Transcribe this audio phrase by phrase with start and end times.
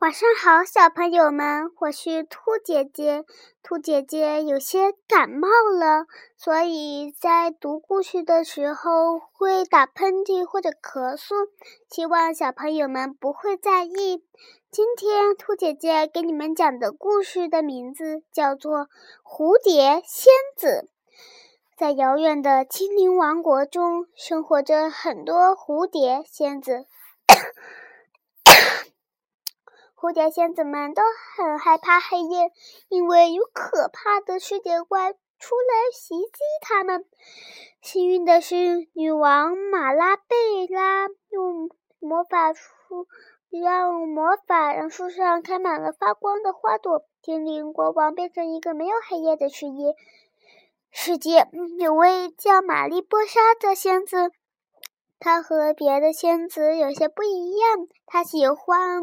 [0.00, 3.24] 晚上好，小朋友们，我是兔姐姐。
[3.64, 11.48] 兔姐姐有些感冒了，所以在读故事的时候会打喷嚏或者咳嗽，
[11.90, 14.22] 希望小朋友们不会在意。
[14.70, 18.82] 今天兔姐姐给你们讲的故事的名字叫做
[19.24, 20.86] 《蝴蝶仙子》。
[21.76, 26.86] 在遥远的精灵王国中，生活着很多蝴蝶仙子。
[30.00, 31.02] 蝴蝶仙子们都
[31.36, 32.52] 很害怕黑夜，
[32.88, 37.04] 因为有可怕的世界怪出来袭击他们。
[37.82, 41.68] 幸运的是，女王马拉贝拉用
[41.98, 43.08] 魔法树
[43.50, 49.96] 让魔法让树上开满了发光的花朵，精灵国王变成一个没有黑夜的世界。
[50.92, 51.48] 世界
[51.80, 54.30] 有位叫玛丽波莎的仙子，
[55.18, 59.02] 她和别的仙子有些不一样，她喜欢。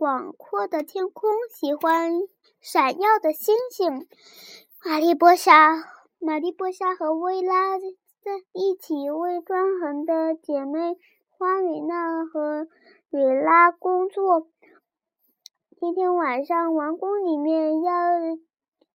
[0.00, 2.22] 广阔的天空，喜欢
[2.58, 4.08] 闪耀的星星。
[4.82, 5.74] 玛丽波莎，
[6.18, 10.96] 玛丽波莎和薇拉在一起为专横的姐妹
[11.28, 12.66] 花米娜和
[13.10, 14.46] 蕊拉工作。
[15.78, 17.92] 今天晚上，王宫里面要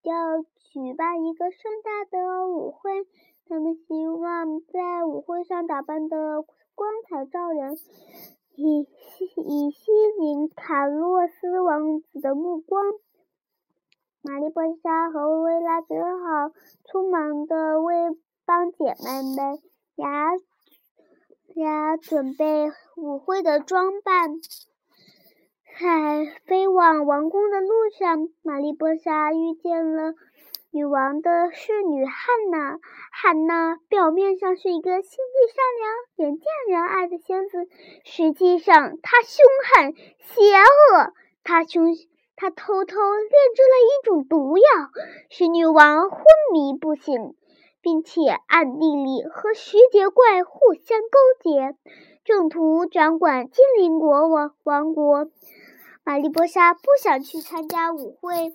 [0.02, 0.42] 要
[0.73, 3.06] 举办一个盛大的舞会，
[3.48, 6.42] 他们希望在舞会上打扮的
[6.73, 7.78] 光彩照人。
[8.56, 8.88] 以
[9.38, 12.84] 以吸引卡洛斯王子的目光，
[14.22, 16.52] 玛丽波莎和薇拉只好
[16.86, 19.59] 匆忙的为帮姐妹们
[19.95, 20.31] 俩
[21.53, 24.39] 俩准备舞会的装扮。
[25.78, 27.67] 在飞往王宫的路
[28.00, 30.14] 上，玛丽波莎遇见了。
[30.76, 37.70] 女王的侍女汉娜，汉娜表面上是一个心地善良、人见人爱的仙子，
[38.04, 41.14] 实际上她凶狠、邪恶。
[41.45, 41.95] 她凶，
[42.36, 44.64] 她偷偷炼制了一种毒药，
[45.30, 47.36] 使女王昏迷不醒，
[47.82, 51.78] 并且暗地里和石节怪互相勾结，
[52.26, 55.28] 正图掌管精灵国王王国。
[56.04, 58.54] 玛丽波莎不想去参加舞会。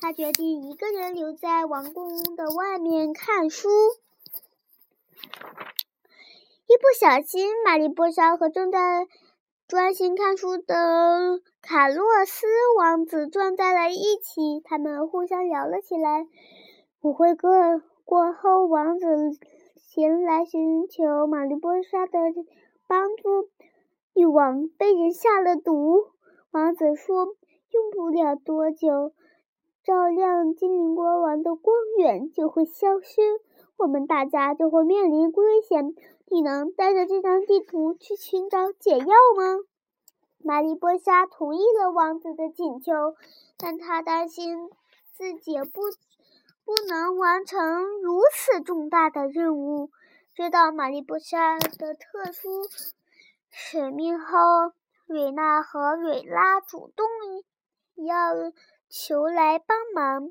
[0.00, 3.68] 他决定一个人留在王宫的外面看书。
[6.66, 9.06] 一不小心，玛丽波莎和正在
[9.68, 12.46] 专心看书的卡洛斯
[12.78, 16.26] 王子撞在了一起，他们互相聊了起来。
[17.02, 17.50] 舞会过
[18.04, 19.06] 过后，王子
[19.88, 22.18] 前来寻求玛丽波莎的
[22.88, 23.50] 帮助。
[24.14, 26.06] 女王被人下了毒，
[26.50, 27.26] 王子说
[27.70, 29.12] ：“用不了多久。”
[29.84, 33.20] 照亮精灵国王的光源就会消失，
[33.76, 35.96] 我们大家就会面临危险。
[36.28, 39.06] 你能带着这张地图去寻找解药
[39.36, 39.58] 吗？
[40.38, 42.92] 玛丽波莎同意了王子的请求，
[43.58, 44.70] 但她担心
[45.14, 45.80] 自己不
[46.64, 49.90] 不能完成如此重大的任务。
[50.32, 52.68] 知道玛丽波莎的特殊
[53.50, 54.38] 使命后，
[55.06, 57.04] 瑞娜和瑞拉主动
[57.96, 58.52] 要。
[58.94, 60.30] 求来帮忙，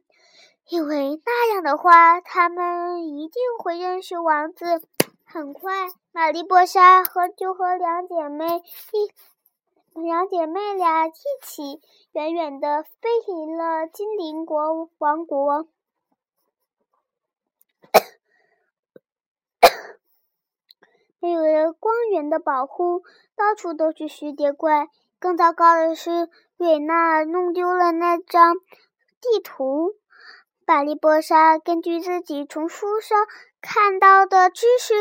[0.70, 4.88] 因为那样的话，他们一定会认识王子。
[5.26, 8.46] 很快，玛丽波莎和就和两姐妹
[9.96, 11.12] 一两姐妹俩一
[11.42, 15.68] 起远远的飞离了精灵国王国。
[21.20, 23.02] 没有了光源的保护，
[23.36, 24.88] 到处都是石蝶怪。
[25.22, 29.94] 更糟糕的是，瑞娜弄丢了那张地图。
[30.66, 33.28] 玛丽波莎根据自己从书上
[33.62, 34.96] 看到的知识，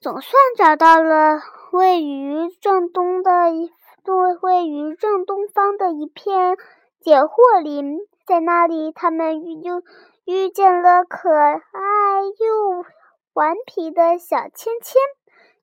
[0.00, 3.70] 总算找到了位于正东的一
[4.40, 6.56] 位于正东方的一片
[6.98, 7.98] 解惑林。
[8.26, 9.82] 在那里，他们遇又
[10.24, 11.60] 遇见了可爱
[12.24, 12.86] 又
[13.34, 15.02] 顽皮的小芊芊。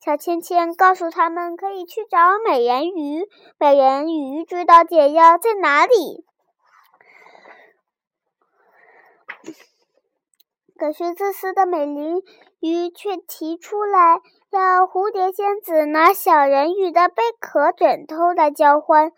[0.02, 3.28] 小芊芊告诉他们，可以去找美人鱼。
[3.60, 6.26] 美人鱼知道解药在哪里。
[10.78, 12.22] 可是自私的美人
[12.62, 19.12] 鱼却提出来，要蝴蝶仙子拿小人鱼的贝壳枕头来交换。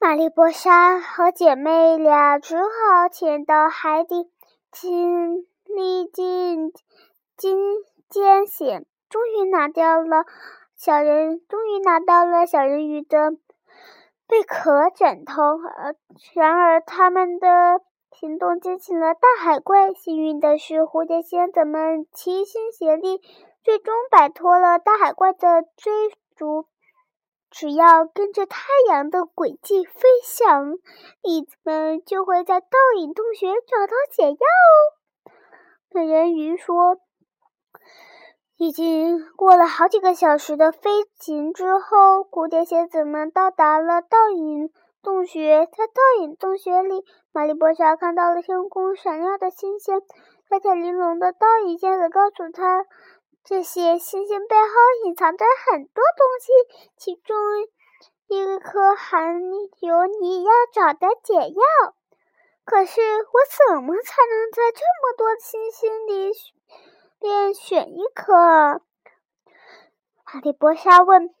[0.00, 4.30] 玛丽波莎和姐妹俩只好潜到海底，
[4.72, 6.72] 经历尽
[7.36, 7.58] 惊
[8.08, 8.86] 艰险。
[9.08, 10.24] 终于拿掉了
[10.76, 13.32] 小人，终于拿到了小人鱼的
[14.26, 15.42] 贝壳枕头。
[15.42, 15.96] 而
[16.34, 17.80] 然而，他们的
[18.12, 19.92] 行动惊醒了大海怪。
[19.94, 23.20] 幸运的是，蝴蝶仙子们齐心协力，
[23.64, 25.92] 最终摆脱了大海怪的追
[26.36, 26.66] 逐。
[27.50, 30.74] 只要跟着太阳的轨迹飞翔，
[31.22, 32.66] 你们就会在倒
[32.98, 35.32] 影洞穴找到解药哦。
[35.90, 36.98] 美人鱼说
[38.58, 40.90] ：“已经过了好几个小时的飞
[41.20, 44.70] 行之后，蝴蝶仙子们到达了倒影
[45.00, 45.64] 洞穴。
[45.66, 50.02] 在倒影洞穴里，玛丽波莎看到了天空闪耀的星星。
[50.48, 52.84] 彩彩玲珑的倒影仙子告诉她。”
[53.46, 56.52] 这些星星背后隐藏着很多东西，
[56.98, 57.36] 其中
[58.26, 59.40] 一颗含
[59.80, 61.94] 有你要找的解药。
[62.64, 63.40] 可是我
[63.70, 66.32] 怎么才能在这么多星星里
[67.20, 68.80] 便选一颗？
[70.24, 71.34] 哈利波莎问。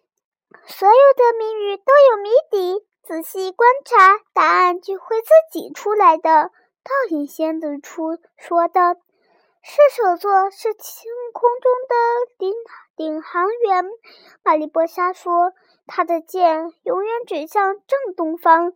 [0.66, 6.50] 所有的谜语都有谜底，仔细观察，答案就会自己出来的。
[6.82, 8.96] 倒影仙子出说的。
[9.62, 11.94] 射手座是星空中的
[12.38, 12.54] 领
[12.96, 13.84] 领航员，
[14.42, 15.52] 玛丽波莎说
[15.86, 18.72] ：“他的剑永远指向正东方。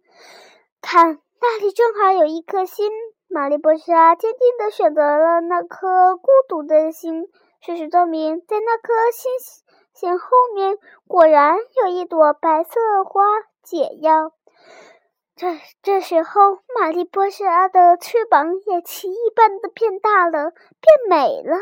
[0.82, 2.90] 看，那里正好有一颗星。”
[3.32, 7.28] 玛丽波莎坚定地选择了那颗孤独的星。
[7.62, 9.32] 事实证明，在那颗星
[9.94, 10.76] 星后面，
[11.08, 13.22] 果然有一朵白色花
[13.62, 14.32] 解药。
[15.34, 21.56] 这这时候，玛丽波莎的翅膀也奇异般的变大了，变美了。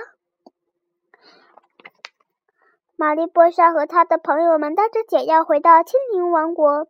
[2.97, 6.89] 玛丽波莎和他的朋友们带着解药回到精灵王国。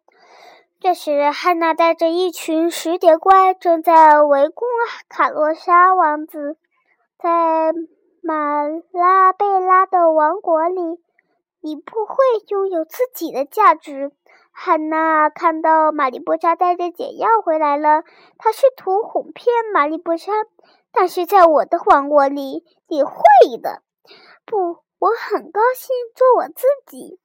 [0.82, 4.66] 这时，汉娜带着一群石蝶怪正在围攻
[5.10, 6.56] 卡洛莎王子。
[7.18, 7.74] 在
[8.22, 8.62] 马
[8.92, 10.80] 拉贝拉的王国里，
[11.60, 12.16] 你不会
[12.48, 14.12] 拥有自己的价值。
[14.52, 18.02] 汉娜看到玛丽波莎带着解药回来了，
[18.38, 20.32] 她试图哄骗玛丽波莎，
[20.92, 23.12] 但是在我的王国里，你会
[23.62, 23.82] 的。
[24.46, 27.20] 不，我很高兴做我自己。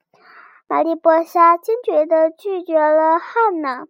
[0.67, 3.85] 玛丽波莎坚决地拒绝了汉娜。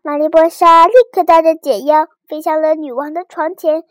[0.00, 3.84] 玛丽波莎立刻带着解药飞向了女王的床前，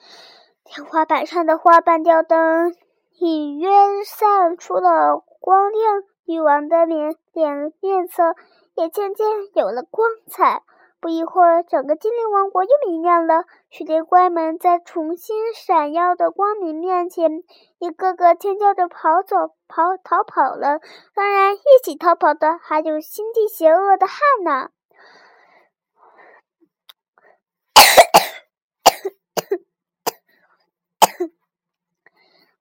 [0.63, 2.75] 天花板上的花瓣吊灯
[3.19, 3.69] 隐约
[4.05, 6.03] 散出了光亮。
[6.25, 8.35] 女王的脸脸面色
[8.75, 10.63] 也渐渐有了光彩。
[11.01, 13.45] 不一会儿，整个精灵王国又明亮了。
[13.71, 17.43] 石蝶怪们在重新闪耀的光明面前，
[17.79, 20.79] 一个个尖叫着跑走、跑逃跑了。
[21.15, 24.69] 当然，一起逃跑的还有心地邪恶的汉娜。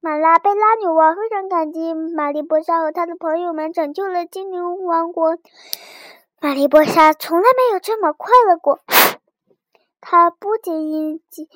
[0.00, 5.36] 马拉贝拉女王非常感激玛丽波莎和她的朋友们拯救了精灵王国。
[6.42, 8.80] 玛丽波莎从来没有这么快乐过。
[10.00, 11.46] 她不仅结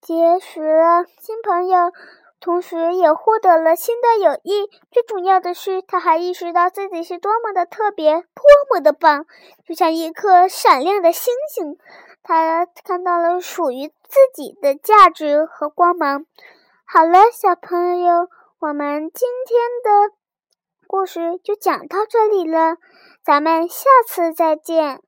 [0.00, 1.92] 结识了新朋友，
[2.40, 4.68] 同时也获得了新的友谊。
[4.90, 9.26] 最重要的是，她还意识到自己是多么的特别，多么的棒，
[9.64, 11.78] 就像一颗闪亮的星星。
[12.24, 16.26] 她看到了属于自己的价值和光芒。
[16.84, 18.28] 好了，小朋友，
[18.58, 20.12] 我们今天的
[20.88, 22.76] 故事就讲到这里了，
[23.24, 25.02] 咱们下次再见。